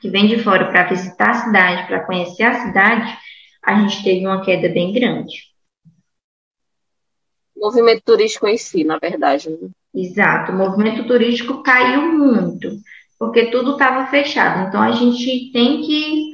que 0.01 0.10
vêm 0.10 0.27
de 0.27 0.39
fora 0.39 0.70
para 0.72 0.88
visitar 0.88 1.30
a 1.30 1.34
cidade, 1.36 1.88
para 1.88 2.03
conhecer 2.06 2.44
a 2.44 2.65
cidade, 2.65 3.18
a 3.63 3.80
gente 3.80 4.03
teve 4.03 4.25
uma 4.25 4.44
queda 4.44 4.68
bem 4.70 4.91
grande. 4.91 5.51
Movimento 7.56 8.01
turístico 8.03 8.48
em 8.48 8.58
si, 8.58 8.84
na 8.84 8.98
verdade. 8.98 9.50
Né? 9.50 9.70
Exato, 9.94 10.51
o 10.51 10.56
movimento 10.56 11.06
turístico 11.06 11.62
caiu 11.62 12.12
muito, 12.13 12.72
porque 13.20 13.51
tudo 13.51 13.74
estava 13.74 14.08
fechado. 14.08 14.68
Então 14.68 14.82
a 14.82 14.91
gente 14.94 15.51
tem 15.51 15.82
que 15.82 16.31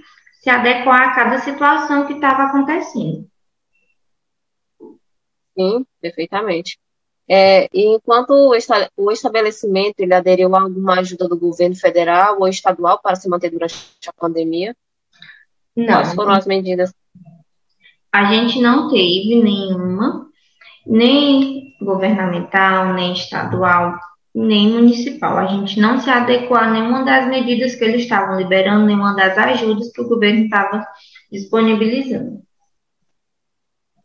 se 0.47 0.49
adequar 0.49 1.09
a 1.09 1.13
cada 1.13 1.39
situação 1.39 2.07
que 2.07 2.13
estava 2.13 2.43
acontecendo. 2.43 3.27
Sim, 5.53 5.85
perfeitamente. 5.99 6.79
É, 7.27 7.65
e 7.73 7.85
enquanto 7.93 8.29
o 8.95 9.11
estabelecimento 9.11 9.99
ele 9.99 10.13
aderiu 10.13 10.55
a 10.55 10.61
alguma 10.61 10.99
ajuda 10.99 11.27
do 11.27 11.37
governo 11.37 11.75
federal 11.75 12.39
ou 12.39 12.47
estadual 12.47 12.97
para 13.03 13.17
se 13.17 13.27
manter 13.27 13.49
durante 13.49 13.75
a 14.07 14.13
pandemia? 14.13 14.73
Não. 15.75 15.85
Quais 15.87 16.13
foram 16.13 16.31
as 16.31 16.47
medidas? 16.47 16.93
A 18.09 18.31
gente 18.31 18.61
não 18.61 18.89
teve 18.89 19.43
nenhuma, 19.43 20.29
nem 20.85 21.75
governamental, 21.81 22.93
nem 22.93 23.11
estadual, 23.11 23.99
nem 24.45 24.71
municipal. 24.71 25.37
A 25.37 25.47
gente 25.47 25.79
não 25.79 25.99
se 25.99 26.09
adequou 26.09 26.57
a 26.57 26.69
nenhuma 26.69 27.03
das 27.03 27.27
medidas 27.27 27.75
que 27.75 27.83
eles 27.83 28.03
estavam 28.03 28.37
liberando, 28.37 28.85
nenhuma 28.85 29.15
das 29.15 29.37
ajudas 29.37 29.91
que 29.91 30.01
o 30.01 30.07
governo 30.07 30.45
estava 30.45 30.85
disponibilizando 31.31 32.47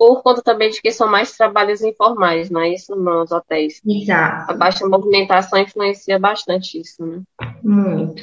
por 0.02 0.20
conta 0.20 0.42
também 0.42 0.68
de 0.68 0.82
que 0.82 0.90
são 0.90 1.08
mais 1.08 1.36
trabalhos 1.36 1.80
informais, 1.80 2.50
não 2.50 2.60
é 2.60 2.70
isso, 2.70 2.92
nos 2.96 3.30
hotéis? 3.30 3.80
Exato. 3.86 4.50
A 4.50 4.54
baixa 4.56 4.84
movimentação 4.84 5.60
influencia 5.60 6.18
bastante 6.18 6.80
isso, 6.80 7.06
né? 7.06 7.22
Muito. 7.62 8.20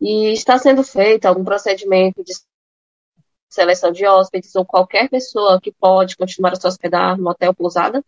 E 0.00 0.32
está 0.32 0.58
sendo 0.58 0.82
feito 0.82 1.26
algum 1.26 1.44
procedimento 1.44 2.24
de 2.24 2.32
seleção 3.48 3.92
de 3.92 4.04
hóspedes 4.04 4.56
ou 4.56 4.66
qualquer 4.66 5.08
pessoa 5.08 5.60
que 5.60 5.70
pode 5.70 6.16
continuar 6.16 6.54
a 6.54 6.56
se 6.56 6.66
hospedar 6.66 7.16
no 7.16 7.30
hotel 7.30 7.54
pousada? 7.54 8.04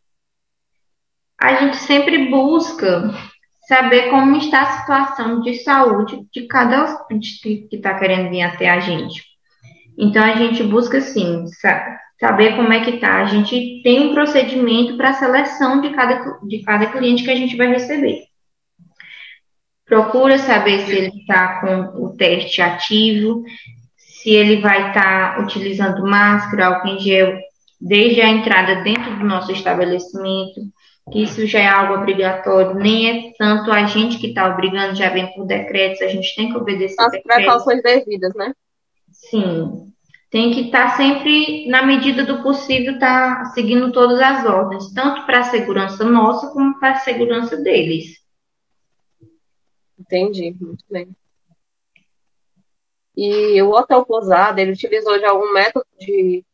A 1.41 1.57
gente 1.57 1.76
sempre 1.76 2.31
busca 2.31 3.11
saber 3.67 4.11
como 4.11 4.37
está 4.37 4.62
a 4.62 4.81
situação 4.81 5.41
de 5.41 5.55
saúde 5.55 6.26
de 6.33 6.47
cada 6.47 6.85
hóspede 6.85 7.41
que 7.41 7.69
está 7.73 7.99
querendo 7.99 8.31
vir 8.31 8.43
até 8.43 8.69
a 8.69 8.81
gente. 8.81 9.23
Então 9.97 10.23
a 10.23 10.37
gente 10.37 10.62
busca 10.62 10.99
assim 10.99 11.45
saber 12.19 12.57
como 12.57 12.73
é 12.73 12.85
que 12.85 12.99
tá. 12.99 13.23
A 13.23 13.26
gente 13.26 13.81
tem 13.83 14.09
um 14.09 14.14
procedimento 14.14 14.97
para 14.97 15.11
a 15.11 15.14
seleção 15.14 15.81
de 15.81 15.91
cada, 15.91 16.38
de 16.47 16.62
cada 16.62 16.87
cliente 16.87 17.25
que 17.25 17.31
a 17.31 17.37
gente 17.37 17.57
vai 17.57 17.69
receber. 17.69 18.25
Procura 19.87 20.38
saber 20.38 20.81
se 20.81 20.93
ele 20.93 21.19
está 21.21 21.61
com 21.61 22.05
o 22.05 22.17
teste 22.17 22.62
ativo, 22.62 23.43
se 23.97 24.31
ele 24.31 24.61
vai 24.61 24.88
estar 24.88 25.37
tá 25.37 25.43
utilizando 25.43 26.03
máscara, 26.03 26.67
álcool 26.67 26.88
em 26.88 26.99
gel 26.99 27.38
desde 27.81 28.23
a 28.23 28.29
entrada 28.29 28.76
dentro 28.76 29.19
do 29.19 29.25
nosso 29.26 29.53
estabelecimento, 29.53 30.61
que 31.11 31.23
isso 31.23 31.47
já 31.47 31.61
é 31.61 31.69
algo 31.69 31.95
obrigatório, 31.95 32.75
nem 32.75 33.11
é 33.11 33.33
tanto 33.37 33.71
a 33.71 33.85
gente 33.85 34.19
que 34.19 34.29
está 34.29 34.53
obrigando, 34.53 34.97
já 34.97 35.11
vem 35.11 35.33
por 35.35 35.47
decretos, 35.47 36.01
a 36.01 36.09
gente 36.09 36.35
tem 36.35 36.51
que 36.51 36.57
obedecer 36.57 36.97
As 36.99 37.23
precauções 37.23 37.83
devidas, 37.83 38.35
né? 38.35 38.55
Sim. 39.13 39.93
tem 40.31 40.53
que 40.53 40.63
estar 40.63 40.91
tá 40.91 40.97
sempre, 40.97 41.69
na 41.69 41.85
medida 41.85 42.25
do 42.25 42.43
possível, 42.43 42.99
tá 42.99 43.45
seguindo 43.55 43.93
todas 43.93 44.21
as 44.21 44.45
ordens, 44.47 44.93
tanto 44.93 45.25
para 45.27 45.41
a 45.41 45.45
segurança 45.45 46.05
nossa 46.05 46.51
como 46.51 46.79
para 46.79 46.93
a 46.93 46.97
segurança 46.97 47.57
deles. 47.57 48.23
Entendi, 49.99 50.57
muito 50.61 50.85
bem. 50.91 51.09
E 53.17 53.63
o 53.63 53.71
hotel 53.71 54.05
pousada, 54.05 54.61
ele 54.61 54.73
utilizou 54.73 55.19
de 55.19 55.25
algum 55.25 55.53
método 55.53 55.87
de 56.01 56.45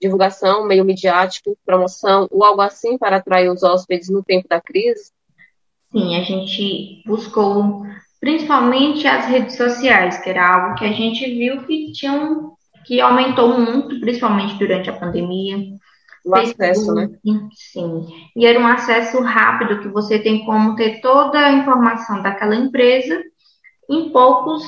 divulgação, 0.00 0.66
meio 0.66 0.84
midiático, 0.84 1.56
promoção 1.64 2.26
ou 2.30 2.44
algo 2.44 2.60
assim 2.60 2.96
para 2.96 3.16
atrair 3.16 3.50
os 3.50 3.62
hóspedes 3.62 4.08
no 4.08 4.22
tempo 4.22 4.48
da 4.48 4.60
crise? 4.60 5.12
Sim, 5.92 6.16
a 6.16 6.22
gente 6.22 7.02
buscou 7.06 7.82
principalmente 8.20 9.06
as 9.06 9.26
redes 9.26 9.56
sociais, 9.56 10.18
que 10.18 10.30
era 10.30 10.46
algo 10.46 10.74
que 10.76 10.84
a 10.84 10.92
gente 10.92 11.24
viu 11.26 11.62
que 11.64 11.92
tinham 11.92 12.54
que 12.84 13.00
aumentou 13.00 13.58
muito, 13.58 14.00
principalmente 14.00 14.58
durante 14.58 14.88
a 14.88 14.96
pandemia. 14.96 15.78
O 16.24 16.34
acesso, 16.34 16.94
né? 16.94 17.08
Sim. 17.54 18.06
E 18.36 18.44
era 18.44 18.60
um 18.60 18.66
acesso 18.66 19.20
rápido 19.22 19.80
que 19.80 19.88
você 19.88 20.18
tem 20.18 20.44
como 20.44 20.76
ter 20.76 21.00
toda 21.00 21.38
a 21.38 21.52
informação 21.52 22.22
daquela 22.22 22.54
empresa 22.54 23.22
em 23.88 24.10
poucos 24.10 24.62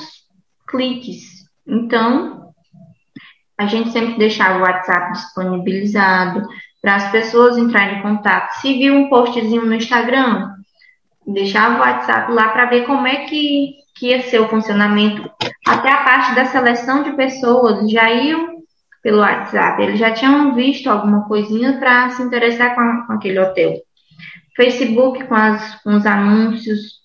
cliques. 0.67 1.43
Então, 1.67 2.42
a 3.63 3.67
gente 3.67 3.91
sempre 3.91 4.17
deixava 4.17 4.59
o 4.59 4.61
WhatsApp 4.61 5.13
disponibilizado 5.13 6.47
para 6.81 6.95
as 6.95 7.11
pessoas 7.11 7.57
entrarem 7.57 7.99
em 7.99 8.01
contato. 8.01 8.51
Se 8.59 8.77
viu 8.77 8.93
um 8.93 9.09
postzinho 9.09 9.65
no 9.65 9.73
Instagram, 9.73 10.51
deixava 11.25 11.77
o 11.77 11.79
WhatsApp 11.79 12.31
lá 12.31 12.49
para 12.49 12.65
ver 12.65 12.85
como 12.85 13.07
é 13.07 13.25
que, 13.25 13.75
que 13.95 14.07
ia 14.07 14.21
ser 14.23 14.39
o 14.39 14.49
funcionamento. 14.49 15.29
Até 15.65 15.91
a 15.91 16.03
parte 16.03 16.35
da 16.35 16.45
seleção 16.45 17.03
de 17.03 17.13
pessoas 17.13 17.89
já 17.89 18.11
iam 18.11 18.53
pelo 19.01 19.19
WhatsApp. 19.19 19.81
Eles 19.81 19.97
já 19.97 20.11
tinham 20.11 20.53
visto 20.53 20.87
alguma 20.87 21.25
coisinha 21.25 21.79
para 21.79 22.09
se 22.09 22.21
interessar 22.21 22.75
com, 22.75 23.07
com, 23.07 23.13
aquele 23.13 23.39
hotel. 23.39 23.75
Facebook 24.55 25.23
com, 25.25 25.35
as, 25.35 25.81
com 25.81 25.95
os 25.95 26.05
anúncios. 26.05 27.01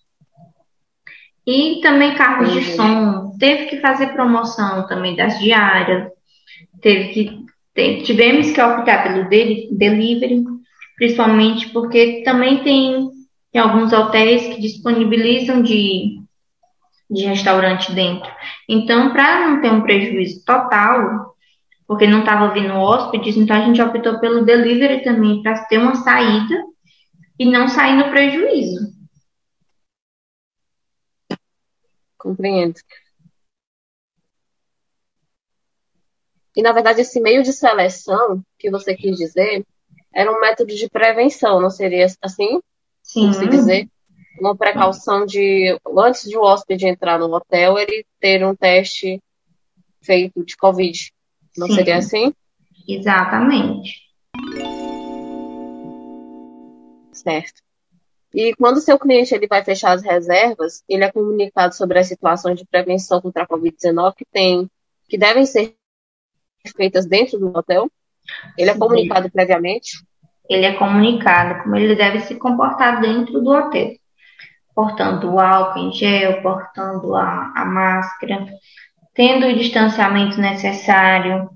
E 1.47 1.81
também 1.83 2.17
carros 2.17 2.53
de 2.53 2.63
som. 2.63 3.37
Teve 3.39 3.67
que 3.67 3.81
fazer 3.81 4.09
promoção 4.09 4.89
também 4.89 5.15
das 5.15 5.39
diárias. 5.39 6.18
Teve 6.81 7.09
que, 7.09 7.47
teve, 7.75 8.03
tivemos 8.03 8.51
que 8.51 8.61
optar 8.61 9.03
pelo 9.03 9.29
delivery, 9.29 10.45
principalmente 10.97 11.69
porque 11.71 12.23
também 12.25 12.63
tem 12.63 13.09
tem 13.53 13.61
alguns 13.61 13.93
hotéis 13.93 14.55
que 14.55 14.61
disponibilizam 14.61 15.63
de, 15.63 16.21
de 17.11 17.25
restaurante 17.25 17.93
dentro. 17.93 18.31
Então, 18.69 19.13
para 19.13 19.49
não 19.49 19.61
ter 19.61 19.73
um 19.73 19.83
prejuízo 19.83 20.45
total, 20.45 21.35
porque 21.87 22.07
não 22.07 22.21
estava 22.21 22.53
vindo 22.53 22.75
hóspedes, 22.75 23.37
então 23.37 23.57
a 23.57 23.65
gente 23.65 23.81
optou 23.81 24.21
pelo 24.21 24.45
delivery 24.45 25.03
também 25.03 25.43
para 25.43 25.65
ter 25.65 25.79
uma 25.79 25.95
saída 25.95 26.63
e 27.39 27.47
não 27.47 27.69
sair 27.69 27.97
no 27.97 28.11
prejuízo. 28.11 28.93
Compreendo. 32.19 32.75
E 36.59 36.63
na 36.63 36.73
verdade 36.73 37.03
esse 37.03 37.21
meio 37.21 37.41
de 37.45 37.53
seleção 37.53 38.43
que 38.59 38.69
você 38.69 38.93
quis 38.93 39.17
dizer 39.17 39.65
era 40.13 40.29
um 40.29 40.41
método 40.41 40.75
de 40.75 40.91
prevenção, 40.91 41.61
não 41.61 41.71
seria 41.71 42.05
assim? 42.21 42.61
Sim. 43.01 43.33
se 43.33 43.47
dizer, 43.47 43.89
uma 44.41 44.57
precaução 44.57 45.25
de, 45.25 45.79
antes 45.97 46.29
de 46.29 46.37
o 46.37 46.43
hóspede 46.43 46.89
entrar 46.89 47.17
no 47.17 47.33
hotel, 47.33 47.79
ele 47.79 48.05
ter 48.19 48.45
um 48.45 48.57
teste 48.57 49.23
feito 50.03 50.45
de 50.45 50.57
Covid. 50.57 51.13
Não 51.57 51.69
Sim. 51.69 51.75
seria 51.77 51.99
assim? 51.99 52.35
Exatamente. 52.89 54.01
Certo. 57.13 57.63
E 58.35 58.53
quando 58.57 58.79
o 58.79 58.81
seu 58.81 58.99
cliente 58.99 59.33
ele 59.33 59.47
vai 59.47 59.63
fechar 59.63 59.93
as 59.93 60.03
reservas, 60.03 60.83
ele 60.89 61.05
é 61.05 61.13
comunicado 61.13 61.77
sobre 61.77 62.01
as 62.01 62.09
situações 62.09 62.59
de 62.59 62.67
prevenção 62.67 63.21
contra 63.21 63.45
a 63.45 63.47
Covid-19 63.47 64.15
que 64.17 64.25
tem, 64.25 64.69
que 65.09 65.17
devem 65.17 65.47
ser 65.47 65.78
feitas 66.77 67.07
dentro 67.07 67.39
do 67.39 67.57
hotel. 67.57 67.91
Ele 68.57 68.71
é 68.71 68.75
comunicado 68.77 69.31
previamente 69.31 70.07
ele 70.49 70.65
é 70.65 70.73
comunicado 70.75 71.63
como 71.63 71.77
ele 71.77 71.95
deve 71.95 72.21
se 72.21 72.37
comportar 72.37 73.01
dentro 73.01 73.41
do 73.41 73.51
hotel, 73.51 73.93
portando 74.75 75.35
o 75.35 75.39
álcool 75.39 75.79
em 75.81 75.93
gel, 75.93 76.41
portando 76.41 77.15
a, 77.15 77.53
a 77.55 77.65
máscara, 77.67 78.47
tendo 79.15 79.47
o 79.47 79.55
distanciamento 79.55 80.41
necessário, 80.41 81.51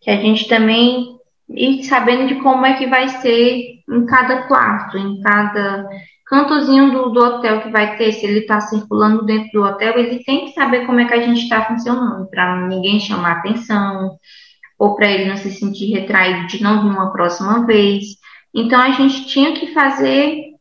que 0.00 0.10
a 0.10 0.16
gente 0.16 0.48
também 0.48 1.18
e 1.52 1.82
sabendo 1.84 2.28
de 2.28 2.36
como 2.36 2.64
é 2.64 2.76
que 2.76 2.86
vai 2.86 3.08
ser 3.08 3.80
em 3.88 4.06
cada 4.06 4.46
quarto, 4.46 4.96
em 4.96 5.20
cada 5.20 5.88
cantozinho 6.26 6.92
do, 6.92 7.10
do 7.10 7.20
hotel 7.20 7.60
que 7.62 7.70
vai 7.70 7.96
ter, 7.96 8.12
se 8.12 8.24
ele 8.24 8.40
está 8.40 8.60
circulando 8.60 9.24
dentro 9.24 9.50
do 9.52 9.62
hotel, 9.66 9.98
ele 9.98 10.22
tem 10.22 10.46
que 10.46 10.52
saber 10.52 10.86
como 10.86 11.00
é 11.00 11.06
que 11.06 11.14
a 11.14 11.22
gente 11.22 11.40
está 11.40 11.64
funcionando, 11.64 12.28
para 12.30 12.68
ninguém 12.68 13.00
chamar 13.00 13.38
atenção, 13.38 14.16
ou 14.78 14.94
para 14.94 15.10
ele 15.10 15.28
não 15.28 15.36
se 15.36 15.50
sentir 15.50 15.92
retraído 15.92 16.46
de 16.46 16.62
não 16.62 16.82
vir 16.82 16.96
uma 16.96 17.12
próxima 17.12 17.66
vez. 17.66 18.16
Então, 18.54 18.80
a 18.80 18.92
gente 18.92 19.26
tinha 19.26 19.52
que 19.54 19.74
fazer 19.74 20.54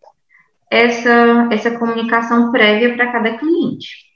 essa, 0.72 1.48
essa 1.52 1.78
comunicação 1.78 2.52
prévia 2.52 2.96
para 2.96 3.12
cada 3.12 3.38
cliente. 3.38 4.10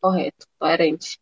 Correto, 0.00 0.46
coerente. 0.58 1.18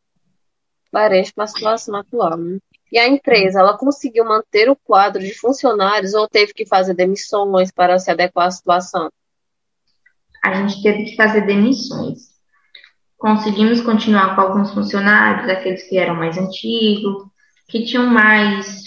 Coerente 0.91 1.35
para 1.35 1.47
situação 1.47 1.97
atual. 1.97 2.37
Né? 2.37 2.59
E 2.91 2.99
a 2.99 3.07
empresa, 3.07 3.61
ela 3.61 3.77
conseguiu 3.77 4.25
manter 4.25 4.71
o 4.71 4.77
quadro 4.77 5.23
de 5.23 5.35
funcionários 5.35 6.15
ou 6.15 6.27
teve 6.27 6.55
que 6.55 6.67
fazer 6.67 6.95
demissões 6.95 7.71
para 7.71 7.99
se 7.99 8.11
adequar 8.11 8.47
à 8.47 8.51
situação? 8.51 9.11
A 10.43 10.55
gente 10.55 10.83
teve 10.83 11.05
que 11.05 11.17
fazer 11.17 11.43
demissões. 11.43 12.39
Conseguimos 13.19 13.81
continuar 13.81 14.35
com 14.35 14.41
alguns 14.41 14.73
funcionários, 14.73 15.49
aqueles 15.51 15.83
que 15.89 15.99
eram 15.99 16.15
mais 16.15 16.39
antigos, 16.39 17.25
que 17.69 17.85
tinham 17.85 18.07
mais 18.07 18.85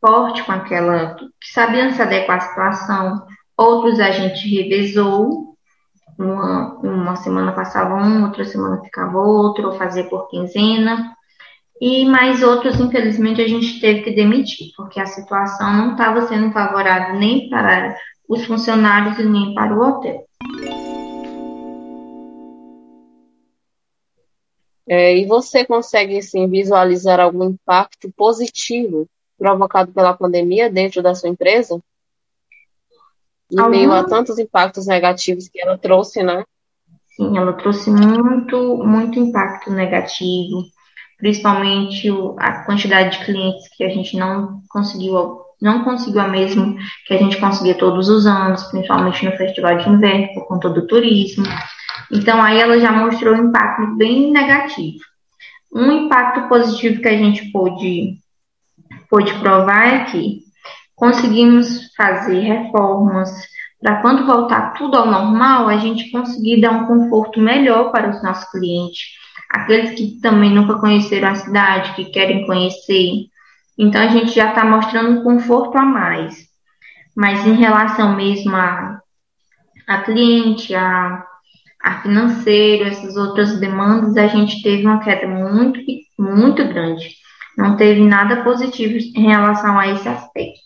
forte 0.00 0.42
com 0.42 0.52
aquela, 0.52 1.14
que 1.14 1.48
sabiam 1.52 1.90
se 1.92 2.02
adequar 2.02 2.38
à 2.38 2.40
situação. 2.40 3.26
Outros 3.56 3.98
a 4.00 4.10
gente 4.10 4.46
revezou, 4.48 5.56
uma, 6.18 6.74
uma 6.80 7.16
semana 7.16 7.52
passava 7.52 7.94
um, 7.94 8.24
outra 8.26 8.44
semana 8.44 8.82
ficava 8.82 9.16
outro, 9.18 9.68
ou 9.68 9.78
fazia 9.78 10.04
por 10.04 10.28
quinzena. 10.28 11.14
E 11.80 12.04
mais 12.04 12.42
outros, 12.42 12.78
infelizmente, 12.78 13.42
a 13.42 13.48
gente 13.48 13.80
teve 13.80 14.02
que 14.02 14.12
demitir, 14.12 14.68
porque 14.76 15.00
a 15.00 15.06
situação 15.06 15.72
não 15.72 15.92
estava 15.92 16.26
sendo 16.26 16.52
favorável 16.52 17.18
nem 17.18 17.48
para 17.50 17.96
os 18.28 18.44
funcionários 18.46 19.18
e 19.18 19.24
nem 19.24 19.54
para 19.54 19.74
o 19.74 19.82
hotel. 19.82 20.24
É, 24.86 25.16
e 25.16 25.26
você 25.26 25.64
consegue 25.64 26.18
assim, 26.18 26.48
visualizar 26.48 27.18
algum 27.18 27.44
impacto 27.44 28.12
positivo 28.16 29.08
provocado 29.38 29.92
pela 29.92 30.14
pandemia 30.14 30.70
dentro 30.70 31.02
da 31.02 31.14
sua 31.14 31.28
empresa? 31.28 31.80
Em 33.50 33.58
Algum... 33.58 33.70
meio 33.70 33.92
a 33.92 34.04
tantos 34.04 34.38
impactos 34.38 34.86
negativos 34.86 35.48
que 35.48 35.60
ela 35.60 35.76
trouxe, 35.78 36.22
né? 36.22 36.44
Sim, 37.16 37.36
ela 37.38 37.52
trouxe 37.52 37.90
muito, 37.90 38.76
muito 38.78 39.18
impacto 39.18 39.70
negativo, 39.70 40.64
principalmente 41.24 42.06
a 42.36 42.64
quantidade 42.64 43.16
de 43.16 43.24
clientes 43.24 43.66
que 43.74 43.82
a 43.82 43.88
gente 43.88 44.14
não 44.14 44.60
conseguiu, 44.68 45.38
não 45.58 45.82
conseguiu 45.82 46.20
a 46.20 46.28
mesma 46.28 46.76
que 47.06 47.14
a 47.14 47.16
gente 47.16 47.38
conseguia 47.38 47.74
todos 47.74 48.10
os 48.10 48.26
anos, 48.26 48.64
principalmente 48.64 49.24
no 49.24 49.32
festival 49.32 49.78
de 49.78 49.88
inverno, 49.88 50.34
por 50.34 50.46
conta 50.46 50.68
do 50.68 50.86
turismo. 50.86 51.46
Então, 52.12 52.42
aí 52.42 52.60
ela 52.60 52.78
já 52.78 52.92
mostrou 52.92 53.34
um 53.34 53.48
impacto 53.48 53.96
bem 53.96 54.30
negativo. 54.30 54.98
Um 55.74 55.90
impacto 55.92 56.46
positivo 56.46 57.00
que 57.00 57.08
a 57.08 57.16
gente 57.16 57.50
pôde 57.50 58.18
pôde 59.08 59.32
provar 59.38 59.86
é 59.86 60.04
que 60.04 60.40
conseguimos 60.94 61.90
fazer 61.96 62.40
reformas 62.40 63.30
para 63.80 64.02
quando 64.02 64.26
voltar 64.26 64.74
tudo 64.74 64.98
ao 64.98 65.06
normal, 65.06 65.68
a 65.68 65.78
gente 65.78 66.10
conseguir 66.10 66.60
dar 66.60 66.72
um 66.72 66.86
conforto 66.86 67.40
melhor 67.40 67.92
para 67.92 68.10
os 68.10 68.22
nossos 68.22 68.50
clientes, 68.50 69.23
aqueles 69.54 69.90
que 69.92 70.20
também 70.20 70.50
nunca 70.50 70.78
conheceram 70.78 71.28
a 71.28 71.34
cidade, 71.34 71.94
que 71.94 72.06
querem 72.06 72.46
conhecer. 72.46 73.26
Então 73.78 74.00
a 74.00 74.08
gente 74.08 74.32
já 74.34 74.50
está 74.50 74.64
mostrando 74.64 75.20
um 75.20 75.22
conforto 75.22 75.76
a 75.76 75.82
mais. 75.82 76.48
Mas 77.16 77.46
em 77.46 77.54
relação 77.54 78.16
mesmo 78.16 78.54
a, 78.54 79.00
a 79.86 79.98
cliente, 80.02 80.74
a, 80.74 81.24
a 81.82 82.02
financeiro, 82.02 82.84
essas 82.84 83.16
outras 83.16 83.58
demandas, 83.60 84.16
a 84.16 84.26
gente 84.26 84.62
teve 84.62 84.84
uma 84.84 85.00
queda 85.00 85.26
muito, 85.26 85.80
muito 86.18 86.64
grande 86.66 87.24
não 87.56 87.76
teve 87.76 88.00
nada 88.00 88.42
positivo 88.42 88.96
em 88.98 89.22
relação 89.22 89.78
a 89.78 89.88
esse 89.88 90.08
aspecto. 90.08 90.60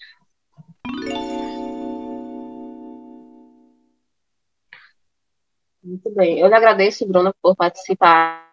Muito 5.82 6.14
bem. 6.14 6.38
Eu 6.38 6.48
lhe 6.48 6.54
agradeço, 6.54 7.06
Bruna, 7.06 7.34
por 7.42 7.56
participar 7.56 8.50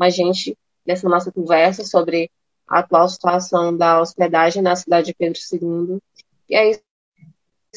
a 0.00 0.10
gente 0.10 0.56
nessa 0.86 1.08
nossa 1.08 1.32
conversa 1.32 1.84
sobre 1.84 2.30
a 2.66 2.80
atual 2.80 3.08
situação 3.08 3.76
da 3.76 4.00
hospedagem 4.00 4.62
na 4.62 4.76
cidade 4.76 5.06
de 5.08 5.14
Pedro 5.14 5.38
II. 5.52 5.98
E 6.48 6.56
é 6.56 6.70
isso, 6.70 6.82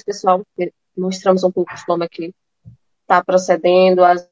pessoal. 0.05 0.45
Mostramos 0.95 1.43
um 1.43 1.51
pouco 1.51 1.73
de 1.75 1.85
como 1.85 2.03
é 2.03 2.09
que 2.09 2.33
está 3.01 3.23
procedendo 3.23 4.03
as, 4.03 4.29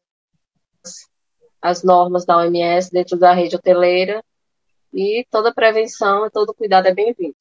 as 1.61 1.83
normas 1.83 2.25
da 2.25 2.37
OMS 2.37 2.91
dentro 2.91 3.17
da 3.17 3.33
rede 3.33 3.55
hoteleira. 3.55 4.23
E 4.93 5.25
toda 5.29 5.53
prevenção 5.53 6.25
e 6.25 6.29
todo 6.29 6.53
cuidado 6.53 6.87
é 6.87 6.93
bem-vindo. 6.93 7.35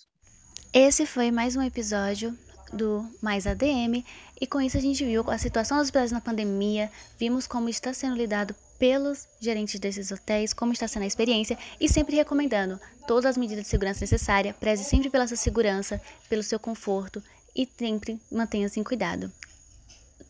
Esse 0.72 1.06
foi 1.06 1.30
mais 1.30 1.54
um 1.54 1.62
episódio 1.62 2.36
do 2.72 3.08
Mais 3.22 3.46
ADM 3.46 4.04
e 4.40 4.46
com 4.46 4.60
isso 4.60 4.76
a 4.76 4.80
gente 4.80 5.04
viu 5.04 5.30
a 5.30 5.38
situação 5.38 5.78
dos 5.78 5.86
hospitais 5.86 6.10
na 6.10 6.20
pandemia, 6.20 6.90
vimos 7.16 7.46
como 7.46 7.68
está 7.68 7.94
sendo 7.94 8.16
lidado 8.16 8.54
pelos 8.78 9.26
gerentes 9.40 9.78
desses 9.78 10.10
hotéis, 10.10 10.52
como 10.52 10.72
está 10.72 10.86
sendo 10.88 11.02
a 11.02 11.06
experiência 11.06 11.58
e 11.80 11.88
sempre 11.88 12.16
recomendando 12.16 12.80
todas 13.06 13.26
as 13.26 13.36
medidas 13.36 13.64
de 13.64 13.70
segurança 13.70 14.00
necessárias, 14.00 14.56
preze 14.56 14.84
sempre 14.84 15.10
pela 15.10 15.26
sua 15.26 15.36
segurança, 15.36 16.00
pelo 16.28 16.42
seu 16.42 16.58
conforto 16.58 17.22
e 17.54 17.68
sempre 17.78 18.20
mantenha-se 18.30 18.80
em 18.80 18.84
cuidado. 18.84 19.30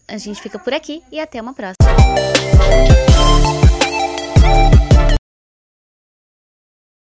A 0.06 0.18
gente 0.18 0.40
fica 0.40 0.58
por 0.58 0.74
aqui 0.74 1.02
e 1.10 1.18
até 1.18 1.40
uma 1.40 1.54
próxima. 1.54 1.88